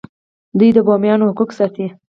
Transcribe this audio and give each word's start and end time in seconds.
دوی 0.57 0.69
د 0.73 0.77
بومیانو 0.87 1.29
حقوق 1.31 1.49
ساتي. 1.57 1.85